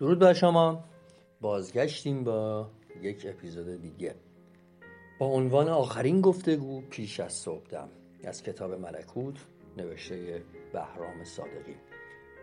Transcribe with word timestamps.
درود 0.00 0.18
بر 0.18 0.32
شما. 0.32 0.84
بازگشتیم 1.40 2.24
با 2.24 2.70
یک 3.02 3.26
اپیزود 3.28 3.82
دیگه. 3.82 4.14
با 5.18 5.26
عنوان 5.26 5.68
آخرین 5.68 6.20
گفتگو 6.20 6.80
پیش 6.80 7.20
از 7.20 7.32
صبحدم 7.32 7.88
از 8.24 8.42
کتاب 8.42 8.72
ملکوت 8.72 9.46
نوشته 9.76 10.42
بهرام 10.72 11.24
صادقی. 11.24 11.76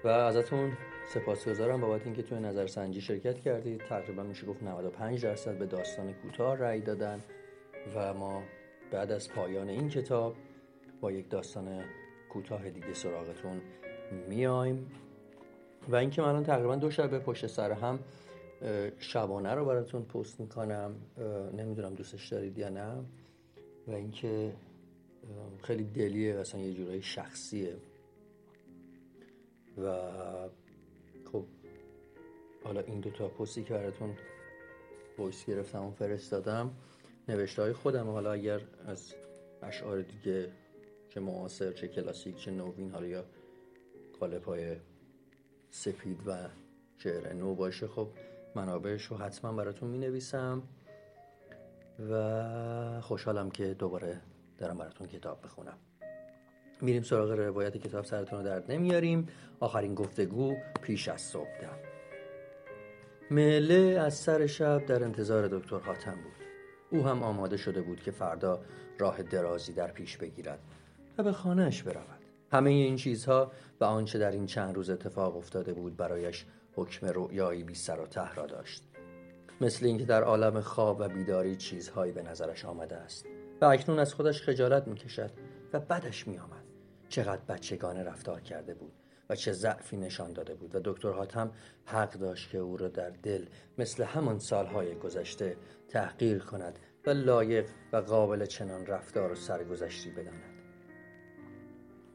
و 0.03 0.07
ازتون 0.07 0.77
سپاسگزارم 1.13 1.81
بابت 1.81 2.05
اینکه 2.05 2.23
توی 2.23 2.39
نظرسنجی 2.39 3.01
شرکت 3.01 3.39
کردید. 3.39 3.81
تقریبا 3.89 4.23
میشه 4.23 4.47
گفت 4.47 4.63
95 4.63 5.23
درصد 5.23 5.57
به 5.57 5.65
داستان 5.65 6.13
کوتاه 6.13 6.57
رأی 6.57 6.81
دادن. 6.81 7.23
و 7.95 8.13
ما 8.13 8.43
بعد 8.91 9.11
از 9.11 9.29
پایان 9.29 9.69
این 9.69 9.89
کتاب 9.89 10.35
با 11.01 11.11
یک 11.11 11.29
داستان 11.29 11.83
کوتاه 12.29 12.69
دیگه 12.69 12.93
سراغتون 12.93 13.61
میایم. 14.29 14.91
و 15.87 15.95
اینکه 15.95 16.21
من 16.21 16.43
تقریبا 16.43 16.75
دو 16.75 16.91
شب 16.91 17.19
پشت 17.19 17.47
سر 17.47 17.71
هم 17.71 17.99
شبانه 18.99 19.53
رو 19.53 19.65
براتون 19.65 20.03
پست 20.03 20.39
می‌کنم. 20.39 20.95
نمی‌دونم 21.53 21.95
دوستش 21.95 22.29
دارید 22.29 22.57
یا 22.57 22.69
نه. 22.69 23.05
و 23.87 23.91
اینکه 23.91 24.53
خیلی 25.63 25.83
دلیه 25.83 26.35
اصلا 26.35 26.61
یه 26.61 26.73
جورایی 26.73 27.01
شخصیه. 27.01 27.75
و 29.77 30.01
خب 31.31 31.43
حالا 32.63 32.81
این 32.81 32.99
دوتا 32.99 33.27
پستی 33.27 33.63
که 33.63 33.73
براتون 33.73 34.15
وایس 35.17 35.45
گرفتم 35.45 35.85
و 35.85 35.91
فرستادم 35.91 36.71
نوشته 37.29 37.61
های 37.61 37.73
خودم. 37.73 38.09
حالا 38.09 38.31
اگر 38.31 38.61
از 38.85 39.15
اشعار 39.63 40.01
دیگه 40.01 40.51
چه 41.09 41.19
معاصر 41.19 41.71
چه 41.71 41.87
کلاسیک 41.87 42.37
چه 42.37 42.51
نوین 42.51 42.91
حالا 42.91 43.07
یا 43.07 43.25
قالب 44.19 44.43
های 44.43 44.75
سپید 45.77 46.27
و 46.27 46.31
شعر 46.97 47.33
نو 47.33 47.55
باشه. 47.55 47.87
خب 47.87 48.07
منابعش 48.55 49.05
رو 49.05 49.17
حتما 49.17 49.53
براتون 49.53 49.89
می 49.89 49.97
نویسم 49.97 50.63
و 52.09 53.01
خوشحالم 53.01 53.51
که 53.51 53.73
دوباره 53.73 54.21
دارم 54.57 54.77
براتون 54.77 55.07
کتاب 55.07 55.41
بخونم. 55.43 55.77
میریم 56.81 57.03
سراغ 57.03 57.31
روایت 57.31 57.77
کتاب. 57.77 58.05
سرتون 58.05 58.39
رو 58.39 58.45
درد 58.45 58.71
نمیاریم. 58.71 59.27
آخرین 59.59 59.95
گفتگو 59.95 60.55
پیش 60.81 61.07
از 61.07 61.21
صبح 61.21 61.61
دم 61.61 61.79
مله 63.31 63.99
از 64.01 64.13
سر 64.13 64.47
شب 64.47 64.85
در 64.85 65.03
انتظار 65.03 65.47
دکتر 65.47 65.79
حاتم 65.79 66.15
بود. 66.15 66.47
او 66.91 67.07
هم 67.07 67.23
آماده 67.23 67.57
شده 67.57 67.81
بود 67.81 68.01
که 68.01 68.11
فردا 68.11 68.61
راه 68.99 69.23
درازی 69.23 69.73
در 69.73 69.91
پیش 69.91 70.17
بگیرد 70.17 70.59
و 71.17 71.23
به 71.23 71.31
خانهش 71.31 71.83
برود. 71.83 72.16
همه 72.51 72.69
این 72.69 72.95
چیزها 72.95 73.51
و 73.81 73.83
آنچه 73.85 74.19
در 74.19 74.31
این 74.31 74.45
چند 74.45 74.75
روز 74.75 74.89
اتفاق 74.89 75.37
افتاده 75.37 75.73
بود 75.73 75.97
برایش 75.97 76.45
حکم 76.75 77.07
رؤیایی 77.07 77.63
بی 77.63 77.75
سر 77.75 77.99
و 77.99 78.05
ته 78.05 78.35
را 78.35 78.45
داشت. 78.45 78.83
مثل 79.61 79.85
اینکه 79.85 80.05
در 80.05 80.23
عالم 80.23 80.61
خواب 80.61 80.99
و 80.99 81.09
بیداری 81.09 81.55
چیزهایی 81.55 82.11
به 82.11 82.21
نظرش 82.21 82.65
آمده 82.65 82.95
است 82.95 83.25
و 83.61 83.65
اکنون 83.65 83.99
از 83.99 84.13
خودش 84.13 84.41
خجالت 84.41 84.87
می‌کشد 84.87 85.31
و 85.73 85.79
بدش 85.79 86.27
میآمد 86.27 86.63
چقدر 87.09 87.41
بچگانه 87.49 88.03
رفتار 88.03 88.41
کرده 88.41 88.73
بود 88.73 88.93
و 89.29 89.35
چه 89.35 89.53
ضعفی 89.53 89.97
نشان 89.97 90.33
داده 90.33 90.53
بود 90.55 90.75
و 90.75 90.79
دکتر 90.83 91.11
حاتم 91.11 91.51
حق 91.85 92.11
داشت 92.11 92.49
که 92.49 92.57
او 92.57 92.77
را 92.77 92.87
در 92.87 93.09
دل 93.09 93.45
مثل 93.77 94.03
همان 94.03 94.39
سالهای 94.39 94.95
گذشته 94.95 95.57
تحقیر 95.89 96.39
کند 96.39 96.79
و 97.05 97.09
لایق 97.09 97.69
و 97.93 97.97
قابل 97.97 98.45
چنان 98.45 98.85
رفتار 98.85 99.31
و 99.31 99.35
سرگذشتی 99.35 100.09
بداند. 100.09 100.66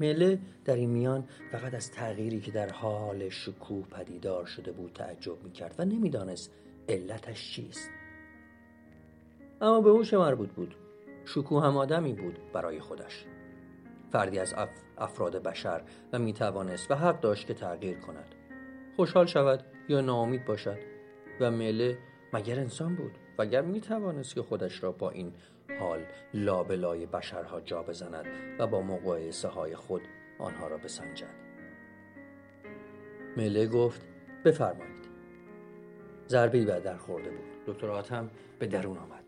میله 0.03 0.39
در 0.65 0.77
این 0.77 0.91
میان 0.91 1.25
فقط 1.53 1.75
از 1.75 1.91
تغییری 1.91 2.41
که 2.41 2.51
در 2.51 2.69
حال 2.69 3.29
شکوه 3.29 3.87
پدیدار 3.89 4.47
شده 4.47 4.73
بود 4.73 4.93
تعجب 4.93 5.45
می‌کرد 5.45 5.75
و 5.79 5.85
نمی‌دانست 5.85 6.51
علتش 6.89 7.53
چیست. 7.53 7.91
اما 9.61 9.81
به 9.81 10.05
چه 10.05 10.19
مربوط 10.19 10.49
بود. 10.49 10.75
شکوه 11.25 11.65
هم 11.65 11.77
آدمی 11.77 12.13
بود 12.13 12.39
برای 12.53 12.81
خودش. 12.81 13.25
فردی 14.13 14.39
از 14.39 14.55
افراد 14.99 15.43
بشر 15.43 15.83
و 16.13 16.19
می‌توانست 16.19 16.91
و 16.91 16.95
حق 16.95 17.21
داشت 17.21 17.47
که 17.47 17.55
تغییر 17.55 17.99
کند. 17.99 18.35
خوشحال 18.97 19.27
شود 19.27 19.65
یا 19.89 20.01
ناامید 20.01 20.45
باشد. 20.45 20.79
و 21.41 21.51
میله 21.51 21.99
مگر 22.33 22.59
انسان 22.59 22.95
بود؟ 22.95 23.13
و 23.39 23.43
اگر 23.43 23.63
می‌توانست 23.63 24.35
که 24.35 24.43
خودش 24.43 24.83
را 24.83 24.93
با 24.93 25.11
این 25.11 25.33
حال 25.81 26.07
لابلای 26.35 27.07
بشرها 27.07 27.61
جا 27.61 27.83
بزند 27.83 28.27
و 28.59 28.67
با 28.67 28.83
مقایسه 28.83 29.49
های 29.49 29.77
خود 29.77 30.03
آنها 30.39 30.69
را 30.69 30.79
بسنجد. 30.79 31.35
مله 33.37 33.67
گفت 33.67 34.03
بفرمایید. 34.45 35.03
ضربه 36.29 36.65
بر 36.65 36.79
در 36.79 36.97
خورده 36.97 37.31
بود. 37.31 37.75
دکتر 37.75 37.91
آتم 37.91 38.31
به 38.59 38.67
درون 38.67 38.99
آمد. 38.99 39.25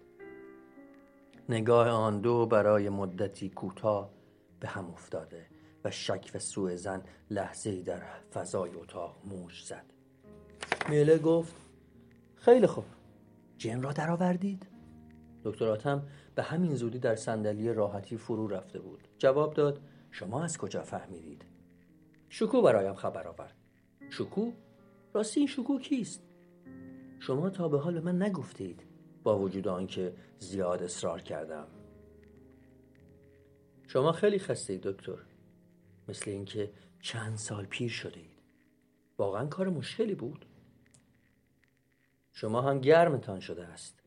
نگاه 1.48 1.88
آن 1.88 2.20
دو 2.20 2.46
برای 2.46 2.88
مدتی 2.88 3.50
کوتاه 3.50 4.10
به 4.60 4.68
هم 4.68 4.90
افتاده 4.90 5.46
و 5.84 5.90
شک 5.90 6.30
و 6.34 6.38
سوء 6.38 6.76
زن 6.76 7.02
لحظه 7.30 7.82
در 7.82 8.02
فضای 8.34 8.74
اتاق 8.74 9.16
موش 9.24 9.64
زد. 9.66 9.84
میله 10.88 11.18
گفت 11.18 11.54
خیلی 12.36 12.66
خوب. 12.66 12.84
جن 13.58 13.82
را 13.82 13.92
درآوردید؟ 13.92 14.73
دکتر 15.44 15.68
آتم 15.68 16.02
به 16.34 16.42
همین 16.42 16.74
زودی 16.74 16.98
در 16.98 17.14
صندلی 17.14 17.72
راحتی 17.72 18.16
فرو 18.16 18.48
رفته 18.48 18.78
بود. 18.78 19.08
جواب 19.18 19.54
داد 19.54 19.80
شما 20.10 20.44
از 20.44 20.58
کجا 20.58 20.82
فهمیدید؟ 20.82 21.44
شکو 22.28 22.62
برایم 22.62 22.94
خبر 22.94 23.28
آورد. 23.28 23.54
شکو 24.10 24.52
راستی 25.14 25.40
این 25.40 25.46
شکو 25.46 25.78
کیست؟ 25.78 26.22
شما 27.20 27.50
تا 27.50 27.68
به 27.68 27.78
حال 27.78 27.94
به 27.94 28.00
من 28.00 28.22
نگفتید 28.22 28.82
با 29.22 29.38
وجود 29.38 29.68
آنکه 29.68 30.14
زیاد 30.38 30.82
اصرار 30.82 31.20
کردم. 31.20 31.66
شما 33.86 34.12
خیلی 34.12 34.38
خسته 34.38 34.72
اید 34.72 34.82
دکتر. 34.82 35.18
مثل 36.08 36.30
اینکه 36.30 36.72
چند 37.00 37.36
سال 37.36 37.66
پیر 37.66 37.90
شده 37.90 38.20
اید 38.20 38.42
واقعا 39.18 39.46
کار 39.46 39.68
مشکلی 39.68 40.14
بود. 40.14 40.46
شما 42.32 42.62
هم 42.62 42.80
گرمتان 42.80 43.40
شده 43.40 43.64
است. 43.64 44.03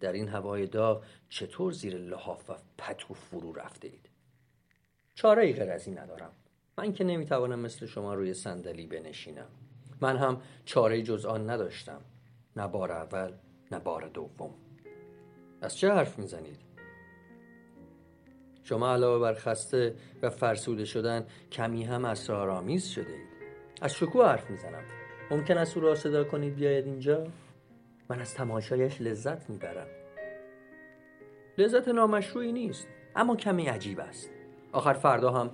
در 0.00 0.12
این 0.12 0.28
هوای 0.28 0.66
داغ 0.66 1.04
چطور 1.28 1.72
زیر 1.72 1.96
لحاف 1.96 2.50
و 2.50 2.54
پتو 2.78 3.14
فرو 3.14 3.52
رفته 3.52 3.88
اید 3.88 4.08
چاره 5.14 5.44
ای 5.44 5.52
غیر 5.52 5.70
از 5.70 5.86
این 5.86 5.98
ندارم. 5.98 6.30
من 6.78 6.92
که 6.92 7.04
نمی‌توانم 7.04 7.58
مثل 7.58 7.86
شما 7.86 8.14
روی 8.14 8.34
صندلی 8.34 8.86
بنشینم. 8.86 9.48
من 10.00 10.16
هم 10.16 10.40
چاره 10.64 11.02
جز 11.02 11.26
آن 11.26 11.50
نداشتم. 11.50 12.00
نه 12.56 12.68
بار 12.68 12.92
اول 12.92 13.32
نه 13.72 13.78
بار 13.78 14.08
دوم. 14.08 14.54
از 15.60 15.76
چه 15.76 15.92
حرف 15.92 16.18
می‌زنید؟ 16.18 16.58
شما 18.62 18.92
علاوه 18.92 19.20
بر 19.20 19.34
خسته 19.34 19.96
و 20.22 20.30
فرسوده 20.30 20.84
شدن 20.84 21.26
کمی 21.52 21.84
هم 21.84 22.04
اسرارآمیز 22.04 22.86
شده 22.86 23.12
اید 23.12 23.28
از 23.82 23.94
شکوه 23.94 24.26
حرف 24.26 24.50
می‌زنم. 24.50 24.84
ممکن 25.30 25.58
است 25.58 25.76
او 25.76 25.82
را 25.82 25.94
صدا 25.94 26.24
کنید 26.24 26.54
بیاید 26.54 26.86
اینجا؟ 26.86 27.26
من 28.08 28.20
از 28.20 28.34
تماشایش 28.34 29.00
لذت 29.00 29.50
می‌برم. 29.50 29.86
لذت 31.58 31.88
نامشروعی 31.88 32.52
نیست 32.52 32.86
اما 33.16 33.36
کمی 33.36 33.66
عجیب 33.66 34.00
است. 34.00 34.30
آخر 34.72 34.92
فردا 34.92 35.30
هم 35.30 35.50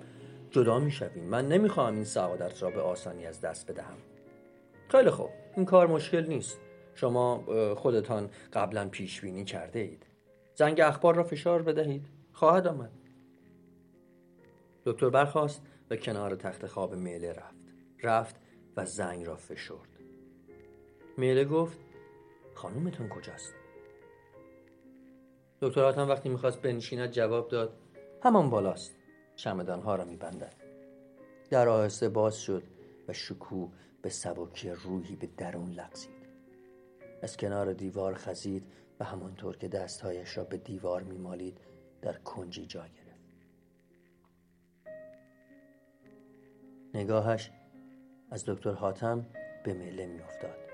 جدا 0.51 0.79
می‌شویم. 0.79 1.25
من 1.25 1.49
نمی‌خواهم 1.49 1.95
این 1.95 2.05
سعادت 2.05 2.63
را 2.63 2.71
به 2.71 2.81
آسانی 2.81 3.27
از 3.27 3.41
دست 3.41 3.71
بدهم. 3.71 3.97
خیلی 4.89 5.11
خوب. 5.11 5.31
این 5.57 5.67
کار 5.67 5.87
مشکل 5.87 6.27
نیست. 6.27 6.61
شما 6.95 7.45
خودتان 7.75 8.31
قبلا 8.53 8.89
پیش 8.89 9.21
بینی 9.21 9.45
کرده 9.45 9.79
اید 9.79 10.07
زنگ 10.55 10.81
اخبار 10.81 11.15
را 11.15 11.25
فشار 11.25 11.63
بدهید. 11.63 12.07
خواهد 12.33 12.67
آمد. 12.67 12.91
دکتر 14.85 15.09
برخواست 15.09 15.63
و 15.91 15.97
کنار 15.97 16.37
تخت 16.37 16.67
خواب 16.67 16.95
میله 16.95 17.33
رفت. 17.33 17.61
رفت 18.03 18.37
و 18.77 18.87
زنگ 18.87 19.27
را 19.27 19.37
فشرد. 19.37 19.89
میله 21.17 21.45
گفت 21.45 21.79
خانومتون 22.61 23.09
کجاست؟ 23.09 23.55
دکتر 25.61 25.85
آتم 25.85 26.09
وقتی 26.09 26.29
می‌خواست 26.29 26.63
بنشیند 26.63 27.11
جواب 27.11 27.49
داد 27.49 27.77
همان 28.23 28.51
بالاست 28.51 28.97
چمدانها 29.37 29.95
را 29.95 30.05
میبندد. 30.05 30.55
در 31.51 31.69
آهسته 31.69 32.09
باز 32.09 32.37
شد 32.37 32.63
و 33.09 33.13
شکوه 33.13 33.73
به 34.03 34.09
سبکی 34.09 34.71
روحی 34.71 35.17
به 35.17 35.27
درون 35.37 35.71
لغزید. 35.71 36.29
از 37.23 37.37
کنار 37.37 37.73
دیوار 37.73 38.15
خزید 38.15 38.73
و 39.01 39.05
همانطور 39.05 39.57
که 39.57 39.69
دستهایش 39.69 40.37
را 40.37 40.45
به 40.45 40.57
دیوار 40.57 41.03
میمالید 41.03 41.59
در 42.03 42.13
کنجی 42.13 42.67
جا 42.67 42.81
گرفت. 42.81 43.21
نگاهش 46.95 47.51
از 48.31 48.45
دکتر 48.47 48.73
حاتم 48.73 49.27
به 49.65 49.75
مله 49.75 50.07
میافتاد. 50.07 50.70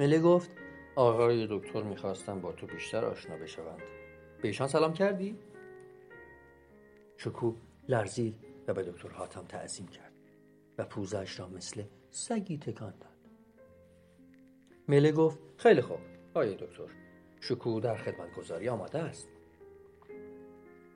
مله 0.00 0.20
گفت 0.20 0.50
آقای 0.96 1.46
دکتر 1.50 1.82
می‌خواستم 1.82 2.40
با 2.40 2.52
تو 2.52 2.66
بیشتر 2.66 3.04
آشنا 3.04 3.36
بشوند. 3.36 3.82
به 4.42 4.48
ایشان 4.48 4.68
سلام 4.68 4.92
کردی؟ 4.92 5.38
شکو 7.16 7.54
لرزید 7.88 8.34
و 8.68 8.74
به 8.74 8.82
دکتر 8.82 9.08
حاتم 9.08 9.44
تعظیم 9.44 9.88
کرد 9.88 10.12
و 10.78 10.84
پوزش 10.84 11.40
را 11.40 11.48
مثل 11.48 11.82
سگی 12.10 12.58
تکان 12.58 12.94
داد. 13.00 13.16
مله 14.88 15.12
گفت 15.12 15.38
خیلی 15.56 15.80
خوب 15.80 15.98
آیه 16.34 16.54
دکتر. 16.54 16.88
شکو 17.40 17.80
در 17.80 17.96
خدمت 17.96 18.34
گذاری 18.34 18.68
آماده 18.68 18.98
است. 18.98 19.28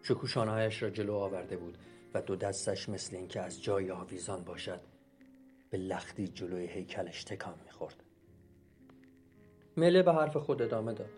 شکو 0.03 0.27
شانهایش 0.27 0.83
را 0.83 0.91
جلو 0.91 1.15
آورده 1.15 1.57
بود 1.57 1.79
و 2.15 2.23
دو 2.23 2.37
دستش 2.37 2.89
مثل 2.89 3.17
اینکه 3.17 3.41
از 3.41 3.63
جای 3.63 3.91
آویزان 3.91 4.45
باشد 4.45 4.81
به 5.71 5.79
لختی 5.79 6.29
جلوی 6.29 6.67
هیکلش 6.67 7.25
تکان 7.25 7.55
می‌خورد. 7.65 8.04
مله 9.77 10.03
به 10.03 10.13
حرف 10.13 10.37
خود 10.37 10.63
ادامه 10.63 10.93
داد. 10.93 11.11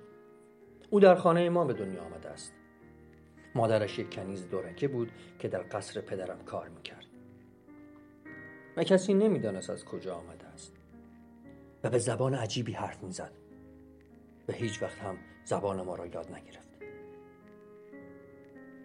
او 0.90 1.00
در 1.00 1.14
خانه 1.14 1.50
ما 1.50 1.64
به 1.64 1.72
دنیا 1.72 2.02
آمده 2.02 2.28
است. 2.28 2.54
مادرش 3.54 3.98
یک 3.98 4.14
کنیز 4.14 4.48
دورکه 4.48 4.88
بود 4.88 5.12
که 5.38 5.48
در 5.48 5.64
قصر 5.72 6.00
پدرم 6.00 6.38
کار 6.44 6.68
می‌کرد. 6.68 7.06
و 8.76 8.84
کسی 8.84 9.14
نمی‌دانست 9.14 9.70
از 9.70 9.84
کجا 9.84 10.14
آمده 10.14 10.46
است. 10.46 10.76
و 11.84 11.90
به 11.90 11.98
زبان 11.98 12.34
عجیبی 12.34 12.72
حرف 12.72 13.02
می‌زد. 13.02 13.32
و 14.48 14.52
هیچ 14.52 14.82
وقت 14.82 14.98
هم 14.98 15.16
زبان 15.44 15.82
ما 15.82 15.94
را 15.94 16.06
یاد 16.06 16.32
نگرفت. 16.32 16.66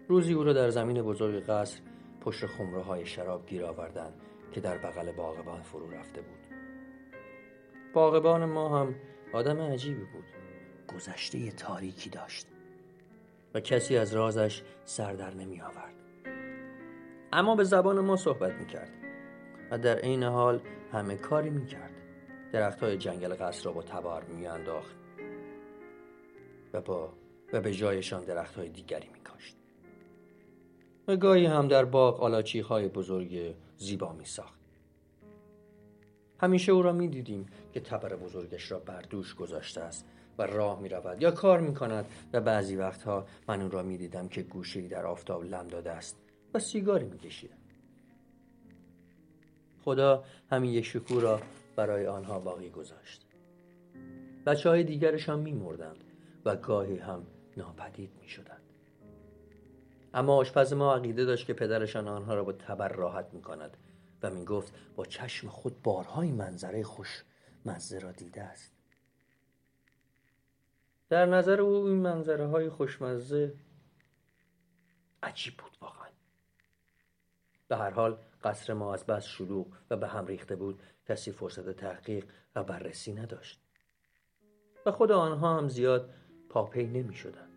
روزی 0.07 0.33
او 0.33 0.43
را 0.43 0.53
در 0.53 0.69
زمین 0.69 1.01
بزرگ 1.01 1.43
قصر 1.43 1.79
پشت 2.21 2.45
خمره 2.45 2.81
های 2.81 3.05
شراب 3.05 3.45
گیر 3.45 3.65
آوردن 3.65 4.13
که 4.51 4.61
در 4.61 4.77
بغل 4.77 5.11
باغبان 5.11 5.61
فرو 5.61 5.91
رفته 5.91 6.21
بود. 6.21 6.39
باغبان 7.93 8.45
ما 8.45 8.79
هم 8.79 8.95
آدم 9.33 9.61
عجیبی 9.61 10.03
بود. 10.03 10.25
گذشته 10.95 11.51
تاریکی 11.51 12.09
داشت. 12.09 12.47
و 13.53 13.59
کسی 13.59 13.97
از 13.97 14.13
رازش 14.13 14.61
سر 14.85 15.13
در 15.13 15.33
نمی 15.33 15.61
آورد. 15.61 15.93
اما 17.33 17.55
به 17.55 17.63
زبان 17.63 17.99
ما 17.99 18.15
صحبت 18.15 18.53
می 18.53 18.65
کرد. 18.65 18.91
و 19.71 19.77
در 19.77 19.97
عین 19.97 20.23
حال 20.23 20.61
همه 20.91 21.15
کاری 21.15 21.49
می 21.49 21.65
کرد. 21.65 21.91
درخت 22.51 22.83
های 22.83 22.97
جنگل 22.97 23.35
قصر 23.35 23.65
را 23.65 23.71
با 23.71 23.81
تبار 23.81 24.23
می 24.23 24.47
انداخت 24.47 24.95
و 26.73 26.81
با 26.81 27.13
و 27.53 27.61
به 27.61 27.73
جایشان 27.73 28.23
درخت 28.25 28.55
های 28.55 28.69
دیگری 28.69 29.09
می 29.13 29.19
کاشت. 29.19 29.55
و 31.07 31.15
گاهی 31.17 31.45
هم 31.45 31.67
در 31.67 31.85
باغ 31.85 32.23
آلاچی 32.23 32.59
های 32.59 32.87
بزرگ 32.87 33.55
زیبا 33.77 34.13
می 34.13 34.25
ساخت. 34.25 34.60
همیشه 36.41 36.71
او 36.71 36.81
را 36.81 36.91
می 36.91 37.07
دیدیم 37.07 37.45
که 37.73 37.79
تبر 37.79 38.15
بزرگش 38.15 38.71
را 38.71 38.79
بر 38.79 39.01
دوش 39.01 39.35
گذاشته 39.35 39.81
است 39.81 40.05
و 40.37 40.41
راه 40.41 40.79
می 40.81 40.89
رود 40.89 41.21
یا 41.21 41.31
کار 41.31 41.59
می 41.59 41.73
کند 41.73 42.05
و 42.33 42.41
بعضی 42.41 42.75
وقتها 42.75 43.25
من 43.47 43.61
او 43.61 43.69
را 43.69 43.83
می 43.83 43.97
دیدم 43.97 44.27
که 44.27 44.41
گوشه 44.41 44.87
در 44.87 45.05
آفتاب 45.05 45.43
لم 45.43 45.67
داده 45.67 45.91
است 45.91 46.17
و 46.53 46.59
سیگاری 46.59 47.05
می 47.05 47.17
کشید. 47.17 47.51
خدا 49.85 50.23
همین 50.51 50.71
یک 50.71 50.85
شکو 50.85 51.19
را 51.19 51.41
برای 51.75 52.07
آنها 52.07 52.39
باقی 52.39 52.69
گذاشت. 52.69 53.25
بچه 54.45 54.69
های 54.69 54.83
دیگرشان 54.83 55.39
می 55.39 55.53
مردند 55.53 56.03
و 56.45 56.55
گاهی 56.55 56.97
هم 56.97 57.23
ناپدید 57.57 58.11
می 58.21 58.27
شدند 58.27 58.61
اما 60.13 60.35
آشپز 60.35 60.73
ما 60.73 60.95
عقیده 60.95 61.25
داشت 61.25 61.47
که 61.47 61.53
پدرشان 61.53 62.07
آنها 62.07 62.33
را 62.33 62.43
با 62.43 62.51
تبر 62.51 62.87
راحت 62.87 63.33
می 63.33 63.41
کند 63.41 63.77
و 64.23 64.29
می 64.29 64.45
گفت 64.45 64.73
با 64.95 65.05
چشم 65.05 65.47
خود 65.47 65.81
بارهای 65.81 66.31
منظره 66.31 66.83
خوش 66.83 67.23
مزه 67.65 67.99
را 67.99 68.11
دیده 68.11 68.41
است. 68.43 68.71
در 71.09 71.25
نظر 71.25 71.61
او 71.61 71.85
این 71.85 71.97
منظره 71.97 72.47
های 72.47 72.69
خوشمزه 72.69 73.53
عجیب 75.23 75.57
بود 75.57 75.77
واقعا. 75.81 76.09
به 77.67 77.77
هر 77.77 77.89
حال 77.89 78.17
قصر 78.43 78.73
ما 78.73 78.93
از 78.93 79.05
بس 79.05 79.25
شلوغ 79.25 79.67
و 79.89 79.97
به 79.97 80.07
هم 80.07 80.25
ریخته 80.25 80.55
بود. 80.55 80.83
کسی 81.07 81.31
فرصت 81.31 81.69
تحقیق 81.69 82.25
و 82.55 82.63
بررسی 82.63 83.13
نداشت. 83.13 83.61
و 84.85 84.91
خود 84.91 85.11
آنها 85.11 85.57
هم 85.57 85.67
زیاد 85.67 86.13
پاپی 86.49 86.83
نمی 86.83 87.15
شدن. 87.15 87.47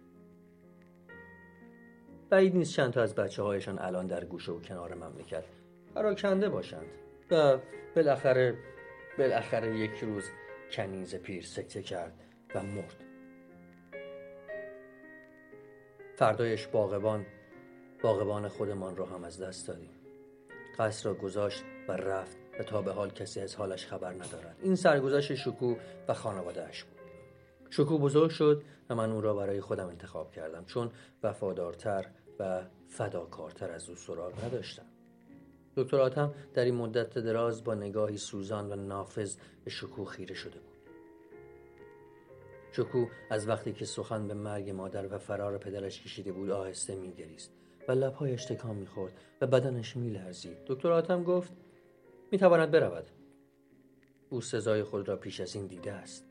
بعید 2.30 2.56
نیست 2.56 2.72
چند 2.72 2.92
تا 2.92 3.02
از 3.02 3.14
بچه 3.14 3.42
هایشان 3.42 3.78
الان 3.78 4.06
در 4.06 4.24
گوشه 4.24 4.52
و 4.52 4.60
کنار 4.60 4.94
مملکت 4.94 5.44
پراکنده 5.94 6.48
باشند 6.48 6.86
و 7.30 7.58
بالاخره 7.96 8.54
بالاخره 9.18 9.78
یک 9.78 9.98
روز 10.02 10.30
کنیز 10.70 11.14
پیر 11.14 11.42
سکته 11.42 11.82
کرد 11.82 12.12
و 12.54 12.62
مرد. 12.62 13.04
فردایش 16.16 16.66
باغبان 16.66 17.26
باغبان 18.02 18.48
خودمان 18.48 18.96
را 18.96 19.06
هم 19.06 19.24
از 19.24 19.42
دست 19.42 19.68
دادیم. 19.68 19.90
قصر 20.78 21.08
را 21.08 21.14
گذاشت 21.14 21.64
و 21.88 21.92
رفت 21.92 22.36
و 22.60 22.62
تا 22.62 22.82
به 22.82 22.92
حال 22.92 23.10
کسی 23.10 23.40
از 23.40 23.56
حالش 23.56 23.86
خبر 23.86 24.12
ندارد. 24.12 24.56
این 24.62 24.74
سرگذشت 24.74 25.34
شکو 25.34 25.74
و 26.08 26.14
خانوادهش 26.14 26.84
بود. 26.84 27.00
شکو 27.70 27.98
بزرگ 27.98 28.30
شد 28.30 28.62
و 28.90 28.94
من 28.94 29.10
او 29.10 29.20
را 29.20 29.34
برای 29.34 29.60
خودم 29.60 29.86
انتخاب 29.86 30.32
کردم 30.32 30.64
چون 30.64 30.90
وفادارتر 31.22 32.06
و 32.40 32.62
فداکارتر 32.88 33.70
از 33.70 33.88
او 33.88 33.96
سراغ 33.96 34.44
نداشتم. 34.44 34.93
دکتر 35.76 36.00
آتم 36.00 36.34
در 36.54 36.64
این 36.64 36.74
مدت 36.74 37.18
دراز 37.18 37.64
با 37.64 37.74
نگاهی 37.74 38.16
سوزان 38.16 38.72
و 38.72 38.76
نافذ 38.76 39.36
به 39.64 39.70
شکو 39.70 40.04
خیره 40.04 40.34
شده 40.34 40.58
بود. 40.58 40.74
شکو 42.72 43.06
از 43.30 43.48
وقتی 43.48 43.72
که 43.72 43.84
سخن 43.84 44.28
به 44.28 44.34
مرگ 44.34 44.70
مادر 44.70 45.14
و 45.14 45.18
فرار 45.18 45.58
پدرش 45.58 46.02
کشیده 46.02 46.32
بود 46.32 46.50
آهسته 46.50 46.94
میگریست 46.94 47.52
و 47.88 47.92
لبهایش 47.92 48.44
تکان 48.44 48.76
می‌خورد 48.76 49.12
و 49.40 49.46
بدنش 49.46 49.96
میلرزید. 49.96 50.56
دکتر 50.66 50.92
آتم 50.92 51.24
گفت 51.24 51.52
می‌تواند 52.32 52.70
برود. 52.70 53.04
او 54.30 54.40
سزای 54.40 54.82
خود 54.82 55.08
را 55.08 55.16
پیش 55.16 55.40
از 55.40 55.54
این 55.54 55.66
دیده 55.66 55.92
است. 55.92 56.26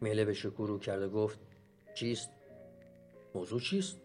میله 0.00 0.24
به 0.24 0.32
شکو 0.32 0.66
رو 0.66 0.78
کرد 0.78 1.02
و 1.02 1.08
گفت 1.10 1.38
چیست؟ 1.94 2.30
موضوع 3.34 3.60
چیست؟ 3.60 4.03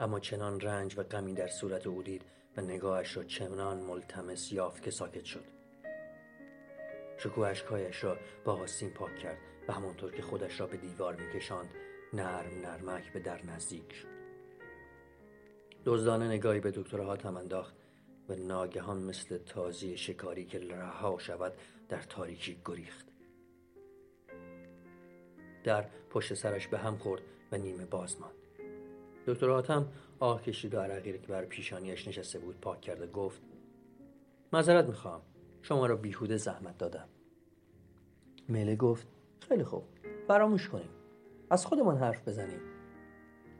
اما 0.00 0.20
چنان 0.20 0.60
رنج 0.60 0.98
و 0.98 1.02
غمی 1.02 1.34
در 1.34 1.48
صورت 1.48 1.86
او 1.86 2.02
دید 2.02 2.22
و 2.56 2.60
نگاهش 2.60 3.16
را 3.16 3.24
چنان 3.24 3.78
ملتمس 3.78 4.52
یافت 4.52 4.82
که 4.82 4.90
ساکت 4.90 5.24
شد. 5.24 5.44
شکو 7.18 7.40
اشکایش 7.40 8.04
را 8.04 8.16
با 8.44 8.52
آستین 8.52 8.90
پاک 8.90 9.16
کرد 9.16 9.38
و 9.68 9.72
همانطور 9.72 10.12
که 10.12 10.22
خودش 10.22 10.60
را 10.60 10.66
به 10.66 10.76
دیوار 10.76 11.16
میکشاند 11.16 11.70
نرم 12.12 12.60
نرمک 12.62 13.12
به 13.12 13.20
در 13.20 13.46
نزدیک 13.46 13.92
شد. 13.92 14.08
دزدانه 15.84 16.28
نگاهی 16.28 16.60
به 16.60 16.70
دکتر 16.70 17.00
هاتم 17.00 17.36
انداخت 17.36 17.74
و 18.28 18.34
ناگهان 18.34 19.02
مثل 19.02 19.38
تازی 19.38 19.96
شکاری 19.96 20.44
که 20.44 20.58
رها 20.58 21.18
شود 21.18 21.52
در 21.88 22.02
تاریکی 22.02 22.60
گریخت. 22.64 23.06
در 25.64 25.86
پشت 26.10 26.34
سرش 26.34 26.68
به 26.68 26.78
هم 26.78 26.98
خورد 26.98 27.22
و 27.52 27.56
نیمه 27.56 27.84
باز 27.84 28.20
ماند. 28.20 28.47
دکتر 29.28 29.50
حاتم 29.50 29.88
آه 30.18 30.42
کشید 30.42 30.74
و 30.74 30.80
عرقی 30.80 31.18
که 31.18 31.26
بر 31.28 31.44
پیشانیش 31.44 32.08
نشسته 32.08 32.38
بود 32.38 32.60
پاک 32.60 32.80
کرد 32.80 33.00
و 33.00 33.06
گفت 33.06 33.42
معذرت 34.52 34.84
می‌خوام 34.84 35.22
شما 35.62 35.86
را 35.86 35.96
بیهوده 35.96 36.36
زحمت 36.36 36.78
دادم. 36.78 37.08
میله 38.48 38.76
گفت 38.76 39.06
خیلی 39.48 39.64
خوب 39.64 39.84
فراموش 40.28 40.68
کنیم 40.68 40.88
از 41.50 41.66
خودمان 41.66 41.96
حرف 41.96 42.28
بزنیم. 42.28 42.60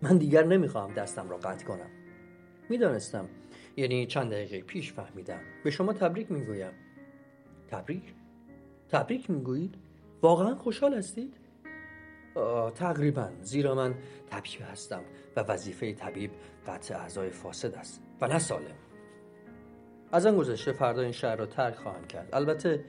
من 0.03 0.19
دیگر 0.19 0.45
نمی‌خواهم 0.45 0.95
دستم 0.95 1.31
را 1.31 1.37
قطع 1.37 1.67
کنم. 1.67 1.91
می‌دانستم 2.69 3.29
یعنی 3.77 4.07
چند 4.07 4.31
دقیقه 4.31 4.61
پیش 4.61 4.93
فهمیدم 4.93 5.41
به 5.65 5.71
شما 5.71 5.93
تبریک 5.93 6.33
می‌گویم. 6.33 6.73
تبریک؟ 7.69 8.15
تبریک 8.89 9.31
می‌گویید؟ 9.31 9.75
واقعا 10.23 10.55
خوشحال 10.55 10.95
هستید؟ 10.95 11.38
تقریبا 12.75 13.31
زیرا 13.43 13.75
من 13.75 13.95
طبیب 14.31 14.63
هستم 14.73 15.03
و 15.37 15.41
وظیفه 15.41 15.93
طبیب 15.93 16.31
قطع 16.67 16.97
اعضای 16.97 17.31
فاسد 17.31 17.75
است 17.75 18.03
و 18.21 18.29
نه 18.29 18.39
سالم. 18.39 18.77
از 20.13 20.27
آن 20.27 20.37
گذشته 20.37 20.73
فردا 20.73 21.03
این 21.03 21.13
شهر 21.13 21.37
را 21.37 21.47
ترک 21.47 21.75
خواهم 21.75 22.07
کرد. 22.07 22.29
البته 22.33 22.85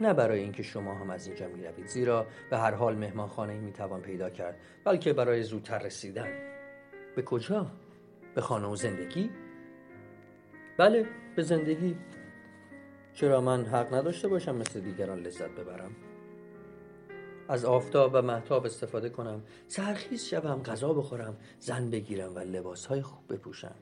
نه 0.00 0.14
برای 0.14 0.40
اینکه 0.40 0.62
شما 0.62 0.94
هم 0.94 1.10
از 1.10 1.26
اینجا 1.26 1.48
می 1.48 1.64
روید 1.64 1.86
زیرا 1.86 2.26
به 2.50 2.58
هر 2.58 2.74
حال 2.74 2.96
مهمانخانه 2.96 3.54
می 3.54 3.72
توان 3.72 4.00
پیدا 4.00 4.30
کرد 4.30 4.56
بلکه 4.84 5.12
برای 5.12 5.42
زودتر 5.42 5.78
رسیدن. 5.78 6.28
به 7.16 7.22
کجا؟ 7.22 7.66
به 8.34 8.40
خانه 8.40 8.66
و 8.66 8.76
زندگی؟ 8.76 9.30
بله 10.78 11.06
به 11.36 11.42
زندگی. 11.42 11.96
چرا 13.14 13.40
من 13.40 13.64
حق 13.64 13.94
نداشته 13.94 14.28
باشم 14.28 14.56
مثل 14.56 14.80
دیگران 14.80 15.20
لذت 15.20 15.50
ببرم؟ 15.50 15.96
از 17.48 17.64
آفتاب 17.64 18.10
و 18.14 18.22
محتاب 18.22 18.66
استفاده 18.66 19.08
کنم 19.08 19.42
سرخیز 19.68 20.24
شوم 20.24 20.62
غذا 20.62 20.92
بخورم 20.92 21.36
زن 21.58 21.90
بگیرم 21.90 22.34
و 22.34 22.38
لباسهای 22.38 23.02
خوب 23.02 23.32
بپوشم. 23.32 23.74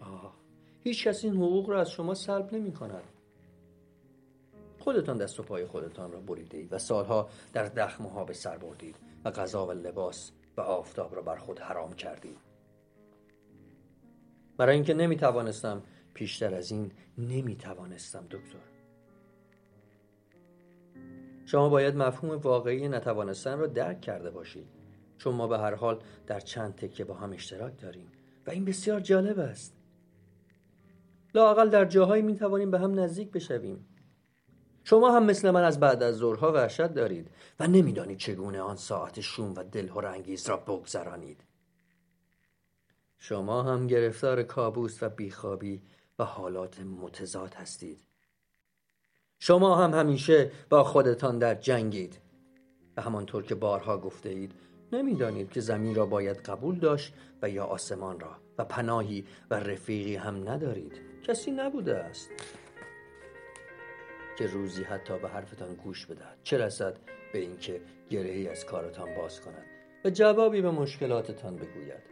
آه 0.00 0.34
هیچ 0.80 1.08
کس 1.08 1.24
این 1.24 1.36
حقوق 1.36 1.70
را 1.70 1.80
از 1.80 1.90
شما 1.90 2.14
سلب 2.14 2.54
نمی 2.54 2.72
کند 2.72 3.04
خودتان 4.78 5.18
دست 5.18 5.40
و 5.40 5.42
پای 5.42 5.66
خودتان 5.66 6.12
را 6.12 6.20
بریده 6.20 6.68
و 6.70 6.78
سالها 6.78 7.28
در 7.52 7.64
دخمه 7.64 8.10
ها 8.10 8.24
به 8.24 8.32
سر 8.32 8.58
بردید 8.58 8.96
و 9.24 9.30
غذا 9.30 9.66
و 9.66 9.72
لباس 9.72 10.32
و 10.56 10.60
آفتاب 10.60 11.14
را 11.14 11.22
بر 11.22 11.36
خود 11.36 11.58
حرام 11.58 11.92
کردید. 11.92 12.38
برای 14.56 14.74
اینکه 14.74 14.94
نمی 14.94 15.16
توانستم 15.16 15.82
پیشتر 16.14 16.54
از 16.54 16.70
این 16.70 16.92
نمی 17.18 17.56
توانستم 17.56 18.26
دکتر. 18.30 18.69
شما 21.50 21.68
باید 21.68 21.96
مفهوم 21.96 22.36
واقعی 22.38 22.88
نتوانستن 22.88 23.58
را 23.58 23.66
درک 23.66 24.00
کرده 24.00 24.30
باشید. 24.30 24.66
چون 25.18 25.34
ما 25.34 25.46
به 25.46 25.58
هر 25.58 25.74
حال 25.74 26.02
در 26.26 26.40
چند 26.40 26.74
تکه 26.74 27.04
با 27.04 27.14
هم 27.14 27.32
اشتراک 27.32 27.80
داریم. 27.80 28.12
و 28.46 28.50
این 28.50 28.64
بسیار 28.64 29.00
جالب 29.00 29.38
است. 29.38 29.76
لاقل 31.34 31.68
در 31.68 31.84
جاهایی 31.84 32.22
می 32.22 32.34
توانیم 32.36 32.70
به 32.70 32.78
هم 32.78 33.00
نزدیک 33.00 33.30
بشویم. 33.30 33.86
شما 34.84 35.16
هم 35.16 35.24
مثل 35.24 35.50
من 35.50 35.64
از 35.64 35.80
بعد 35.80 36.02
از 36.02 36.16
ظهرها 36.16 36.52
وحشت 36.52 36.94
دارید 36.94 37.30
و 37.60 37.66
نمی‌دانید 37.66 38.18
چگونه 38.18 38.60
آن 38.60 38.76
ساعت 38.76 39.20
شوم 39.20 39.54
و 39.54 39.62
دلهور 39.62 40.06
انگیز 40.06 40.48
را 40.48 40.56
بگذرانید. 40.56 41.44
شما 43.18 43.62
هم 43.62 43.86
گرفتار 43.86 44.42
کابوس 44.42 45.02
و 45.02 45.08
بیخوابی 45.08 45.82
و 46.18 46.24
حالات 46.24 46.80
متضاد 46.80 47.54
هستید. 47.54 48.09
شما 49.42 49.76
هم 49.76 49.94
همیشه 49.94 50.50
با 50.68 50.84
خودتان 50.84 51.38
در 51.38 51.54
جنگید. 51.54 52.18
و 52.96 53.02
همانطور 53.02 53.42
که 53.42 53.54
بارها 53.54 53.98
گفته 53.98 54.28
اید 54.28 54.52
نمی‌دانید 54.92 55.50
که 55.50 55.60
زمین 55.60 55.94
را 55.94 56.06
باید 56.06 56.36
قبول 56.36 56.78
داشت 56.78 57.14
و 57.42 57.50
یا 57.50 57.64
آسمان 57.64 58.20
را. 58.20 58.36
و 58.58 58.64
پناهی 58.64 59.24
و 59.50 59.54
رفیقی 59.54 60.16
هم 60.16 60.48
ندارید. 60.48 61.00
کسی 61.22 61.50
نبوده 61.50 61.96
است 61.96 62.30
که 64.38 64.46
روزی 64.46 64.82
حتی 64.82 65.18
به 65.18 65.28
حرفتان 65.28 65.74
گوش 65.74 66.06
بدهد. 66.06 66.38
چه 66.42 66.58
رسد 66.58 66.96
به 67.32 67.38
اینکه 67.38 67.80
گرهی 68.10 68.48
از 68.48 68.66
کارتان 68.66 69.14
باز 69.14 69.40
کند 69.40 69.66
و 70.04 70.10
جوابی 70.10 70.62
به 70.62 70.70
مشکلاتتان 70.70 71.56
بگوید. 71.56 72.10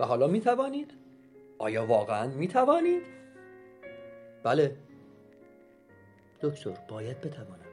و 0.00 0.04
حالا 0.04 0.26
می 0.26 0.40
توانید؟ 0.40 0.94
آیا 1.58 1.86
واقعا 1.86 2.26
می 2.26 2.48
توانید؟ 2.48 3.02
بله 4.44 4.76
دکتر 6.42 6.78
باید 6.88 7.20
بتوانم. 7.20 7.72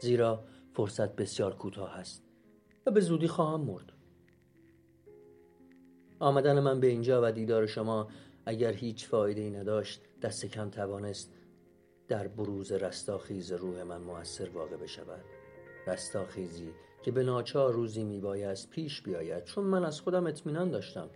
زیرا 0.00 0.44
فرصت 0.74 1.16
بسیار 1.16 1.56
کوتاه 1.56 1.98
است 1.98 2.24
و 2.86 2.90
به 2.90 3.00
زودی 3.00 3.28
خواهم 3.28 3.60
مرد. 3.60 3.92
آمدن 6.18 6.60
من 6.60 6.80
به 6.80 6.86
اینجا 6.86 7.20
و 7.24 7.32
دیدار 7.32 7.66
شما 7.66 8.08
اگر 8.46 8.72
هیچ 8.72 9.08
فایده 9.08 9.40
ای 9.40 9.50
نداشت 9.50 10.00
دست 10.22 10.46
کم 10.46 10.70
توانست 10.70 11.32
در 12.08 12.28
بروز 12.28 12.72
رستاخیز 12.72 13.52
روح 13.52 13.82
من 13.82 14.00
موثر 14.00 14.48
واقع 14.48 14.76
بشود. 14.76 15.24
رستاخیزی 15.86 16.72
که 17.02 17.10
به 17.10 17.22
ناچار 17.22 17.72
روزی 17.72 18.04
میبایست 18.04 18.70
پیش 18.70 19.02
بیاید 19.02 19.44
چون 19.44 19.64
من 19.64 19.84
از 19.84 20.00
خودم 20.00 20.26
اطمینان 20.26 20.70
داشتم. 20.70 21.10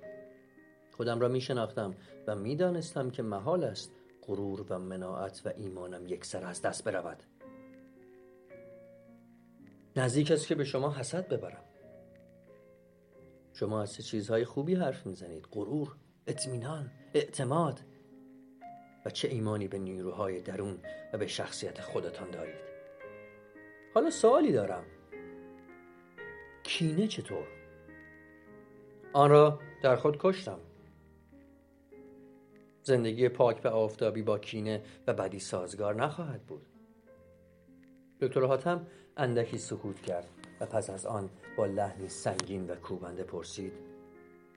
خودم 0.97 1.21
را 1.21 1.29
می 1.29 1.41
شناختم 1.41 1.95
و 2.27 2.37
می 2.37 2.57
دانستم 2.57 3.11
که 3.11 3.23
محال 3.23 3.65
است 3.65 3.93
غرور 4.27 4.67
و 4.73 4.79
مناعت 4.79 5.43
و 5.45 5.53
ایمانم 5.57 6.07
یک 6.07 6.25
سر 6.25 6.45
از 6.45 6.63
دست 6.63 6.85
برود. 6.85 7.23
نزدیک 9.97 10.31
است 10.31 10.47
که 10.47 10.55
به 10.55 10.65
شما 10.65 10.93
حسد 10.93 11.29
ببرم. 11.29 11.65
شما 13.53 13.83
از 13.83 14.07
چیزهای 14.07 14.45
خوبی 14.45 14.75
حرف 14.75 15.07
می‌زنید؟ 15.07 15.49
غرور 15.53 15.97
اطمینان 16.27 16.91
اعتماد. 17.15 17.81
و 19.07 19.11
چه 19.11 19.29
ایمانی 19.29 19.69
به 19.69 19.79
نیروهای 19.79 20.41
درون 20.41 20.79
و 21.13 21.19
به 21.19 21.27
شخصیت 21.27 21.81
خودتان 21.81 22.31
دارید؟ 22.31 22.67
حالا 23.95 24.11
سوالی 24.11 24.53
دارم. 24.53 24.85
کینه 26.63 27.07
چطور؟ 27.07 27.47
آن 29.13 29.31
را 29.31 29.61
در 29.83 29.97
خود 29.97 30.17
کشتم. 30.21 30.61
زندگی 32.87 33.29
پاک 33.29 33.61
و 33.65 33.69
آفتابی 33.69 34.23
با 34.23 34.39
کینه 34.39 34.83
و 35.07 35.15
بدی 35.15 35.39
سازگار 35.39 35.95
نخواهد 35.95 36.43
بود 36.43 36.67
دکتر 38.21 38.45
حاتم 38.45 38.87
اندکی 39.17 39.59
سکوت 39.59 40.01
کرد 40.01 40.29
و 40.61 40.67
پس 40.67 40.91
از 40.91 41.07
آن 41.07 41.31
با 41.57 41.67
لحنی 41.67 42.09
سنگین 42.09 42.71
و 42.71 42.75
کوبنده 42.75 43.23
پرسید 43.23 43.73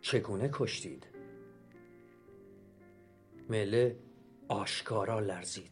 چگونه 0.02 0.50
کشتید 0.54 1.08
مله 3.50 3.96
آشکارا 4.48 5.20
لرزید 5.20 5.72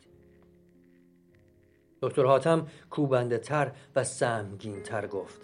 دکتر 2.01 2.25
حاتم 2.25 2.67
کوبنده 2.89 3.37
تر 3.37 3.71
و 3.95 4.03
سمگین 4.03 4.83
تر 4.83 5.07
گفت 5.07 5.41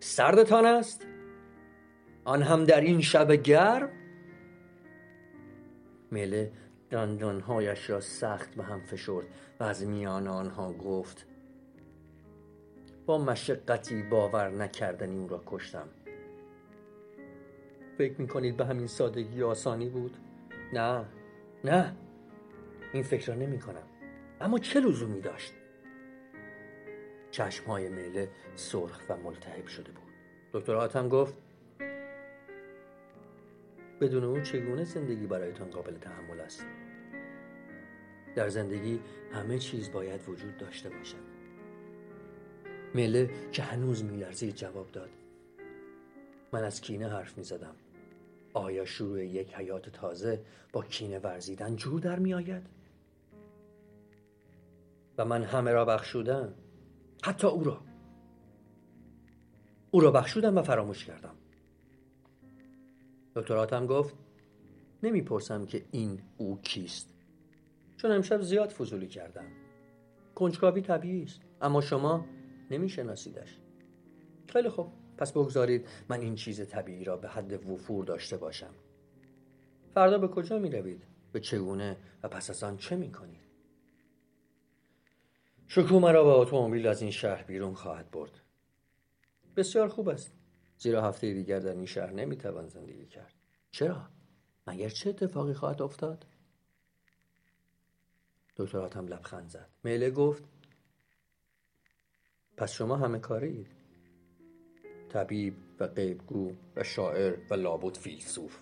سردتان 0.00 0.66
است؟ 0.66 1.06
آن 2.24 2.42
هم 2.42 2.64
در 2.64 2.80
این 2.80 3.00
شب 3.00 3.32
گرم؟ 3.32 4.07
مله 6.12 6.52
دندانهایش 6.90 7.90
را 7.90 8.00
سخت 8.00 8.54
به 8.54 8.64
هم 8.64 8.80
فشرد 8.80 9.24
و 9.60 9.64
از 9.64 9.86
میان 9.86 10.28
آنها 10.28 10.72
گفت 10.72 11.26
با 13.06 13.18
مشقتی 13.18 14.02
باور 14.02 14.50
نکردنی 14.50 15.18
او 15.18 15.28
را 15.28 15.42
کشتم 15.46 15.88
فکر 17.98 18.20
می‌کنید 18.20 18.56
به 18.56 18.66
همین 18.66 18.86
سادگی 18.86 19.42
آسانی 19.42 19.88
بود؟ 19.88 20.16
نه 20.72 21.04
نه 21.64 21.96
این 22.92 23.02
فکر 23.02 23.32
را 23.32 23.34
نمی 23.34 23.58
کنم 23.58 23.82
اما 24.40 24.58
چه 24.58 24.80
لزومی 24.80 25.20
داشت؟ 25.20 25.52
چشمهای 27.30 27.88
میله 27.88 28.28
سرخ 28.54 29.00
و 29.08 29.16
ملتهب 29.16 29.66
شده 29.66 29.92
بود 29.92 30.12
دکتر 30.52 30.74
آتم 30.74 31.08
گفت 31.08 31.34
بدون 34.00 34.24
او 34.24 34.40
چگونه 34.40 34.84
زندگی 34.84 35.26
برایتان 35.26 35.70
قابل 35.70 35.98
تحمل 35.98 36.40
است؟ 36.40 36.66
در 38.34 38.48
زندگی 38.48 39.00
همه 39.32 39.58
چیز 39.58 39.92
باید 39.92 40.28
وجود 40.28 40.56
داشته 40.56 40.88
باشد. 40.88 41.28
مله 42.94 43.30
که 43.52 43.62
هنوز 43.62 44.04
میلرزید 44.04 44.54
جواب 44.54 44.92
داد. 44.92 45.10
من 46.52 46.64
از 46.64 46.80
کینه 46.80 47.08
حرف 47.08 47.38
می 47.38 47.44
زدم 47.44 47.74
آیا 48.54 48.84
شروع 48.84 49.24
یک 49.24 49.54
حیات 49.54 49.88
تازه 49.88 50.44
با 50.72 50.82
کینه 50.82 51.18
ورزیدن 51.18 51.76
جور 51.76 52.00
در 52.00 52.18
می 52.18 52.34
آید؟ 52.34 52.66
و 55.18 55.24
من 55.24 55.42
همه 55.42 55.72
را 55.72 55.84
بخشودم. 55.84 56.54
حتی 57.22 57.46
او 57.46 57.64
را. 57.64 57.80
او 59.90 60.00
را 60.00 60.10
بخشودم 60.10 60.56
و 60.58 60.62
فراموش 60.62 61.04
کردم. 61.04 61.37
دکتراتم 63.34 63.86
گفت 63.86 64.14
نمی‌پرسم 65.02 65.66
که 65.66 65.84
این 65.90 66.22
او 66.36 66.60
کیست. 66.62 67.14
چون 67.96 68.12
امشب 68.12 68.42
زیاد 68.42 68.70
فضولی 68.70 69.06
کردم. 69.06 69.46
کنجکاوی 70.34 70.82
طبیعی 70.82 71.22
است 71.22 71.40
اما 71.62 71.80
شما 71.80 72.26
نمیشناسیدش. 72.70 73.58
خیلی 74.48 74.68
خوب 74.68 74.92
پس 75.18 75.32
بگذارید 75.32 75.86
من 76.08 76.20
این 76.20 76.34
چیز 76.34 76.68
طبیعی 76.68 77.04
را 77.04 77.16
به 77.16 77.28
حد 77.28 77.66
وفور 77.66 78.04
داشته 78.04 78.36
باشم. 78.36 78.74
فردا 79.94 80.18
به 80.18 80.28
کجا 80.28 80.58
می 80.58 80.70
روید؟ 80.70 81.02
به 81.32 81.40
چگونه 81.40 81.96
و 82.22 82.28
پس 82.28 82.50
از 82.50 82.62
آن 82.62 82.76
چه 82.76 82.96
می 82.96 83.12
کنید؟ 83.12 83.40
شکو 85.68 86.00
مرا 86.00 86.24
با 86.24 86.34
اتومبیل 86.34 86.86
از 86.86 87.02
این 87.02 87.10
شهر 87.10 87.42
بیرون 87.42 87.74
خواهد 87.74 88.10
برد. 88.10 88.40
بسیار 89.56 89.88
خوب 89.88 90.08
است. 90.08 90.32
زیرا 90.78 91.02
هفته 91.02 91.34
دیگر 91.34 91.58
در 91.58 91.72
این 91.72 91.86
شهر 91.86 92.10
نمی‌توان 92.10 92.66
زندگی 92.66 93.06
کرد. 93.06 93.34
چرا؟ 93.70 94.08
مگر 94.66 94.88
چه 94.88 95.10
اتفاقی 95.10 95.54
خواهد 95.54 95.82
افتاد؟ 95.82 96.26
دکتر 98.56 98.78
آتم 98.78 99.06
لبخند 99.06 99.48
زد. 99.48 99.68
میله 99.84 100.10
گفت 100.10 100.44
پس 102.56 102.72
شما 102.72 102.96
همه 102.96 103.18
کارید؟ 103.18 103.66
طبیب 105.08 105.54
و 105.80 105.86
غیبگو 105.86 106.52
و 106.76 106.84
شاعر 106.84 107.38
و 107.50 107.54
لابد 107.54 107.96
فیلسوف. 107.96 108.58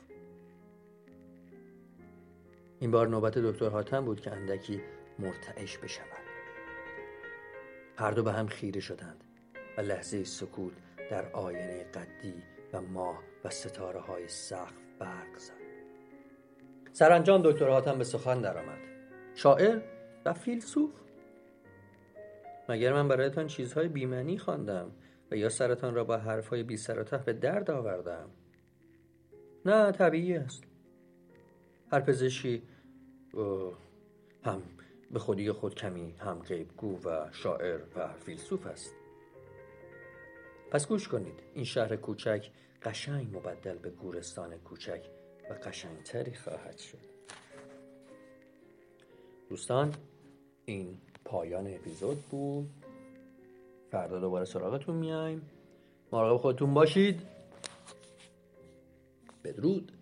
این 2.80 2.90
بار 2.90 3.08
نوبت 3.08 3.38
دکتر 3.38 3.68
حاتم 3.68 4.04
بود 4.04 4.20
که 4.20 4.32
اندکی 4.32 4.80
مرتعش 5.18 5.78
بشود. 5.78 6.26
هر 7.96 8.10
دو 8.10 8.22
به 8.22 8.32
هم 8.32 8.46
خیره 8.46 8.80
شدند 8.80 9.24
و 9.78 9.80
لحظه 9.80 10.24
سکوت 10.24 10.72
در 11.10 11.32
آینه 11.32 11.84
قدی 11.84 12.42
و 12.72 12.80
ماه 12.80 13.22
و 13.44 13.50
ستاره 13.50 14.00
های 14.00 14.28
سقف 14.28 14.74
برق 14.98 15.38
زد. 15.38 15.52
سرانجام 16.92 17.42
دکتر 17.44 17.68
حاتم 17.68 17.98
به 17.98 18.04
سخن 18.04 18.40
درآمد. 18.40 18.78
شاعر 19.34 19.80
و 20.24 20.32
فیلسوف. 20.32 20.90
مگر 22.68 22.92
من 22.92 23.08
برایتان 23.08 23.46
چیزهای 23.46 23.88
بیمنی 23.88 24.38
خواندم 24.38 24.90
و 25.30 25.36
یا 25.36 25.48
سرتان 25.48 25.94
را 25.94 26.04
با 26.04 26.16
حرفهای 26.16 26.62
بی 26.62 26.76
سر 26.76 27.02
به 27.02 27.32
درد 27.32 27.70
آوردم؟ 27.70 28.30
نه 29.66 29.92
طبیعی 29.92 30.36
است. 30.36 30.64
هر 31.92 32.00
پزشکی 32.00 32.62
هم 34.44 34.62
به 35.10 35.18
خودی 35.18 35.52
خود 35.52 35.74
کمی 35.74 36.14
هم 36.18 36.38
غیبگو 36.38 36.98
و 37.04 37.32
شاعر 37.32 37.80
و 37.96 38.08
فیلسوف 38.12 38.66
است. 38.66 39.05
پس 40.70 40.88
گوش 40.88 41.08
کنید. 41.08 41.40
این 41.54 41.64
شهر 41.64 41.96
کوچک 41.96 42.50
قشنگ 42.82 43.36
مبدل 43.36 43.78
به 43.78 43.90
گورستان 43.90 44.58
کوچک 44.58 45.00
و 45.50 45.54
قشنگتری 45.54 46.34
خواهد 46.34 46.78
شد. 46.78 46.98
دوستان 49.48 49.94
این 50.64 50.98
پایان 51.24 51.74
اپیزود 51.74 52.22
بود. 52.22 52.70
فردا 53.90 54.20
دوباره 54.20 54.44
سراغتون 54.44 54.96
میایم. 54.96 55.50
مراقب 56.12 56.40
خودتون 56.40 56.74
باشید. 56.74 57.22
بدرود. 59.44 59.92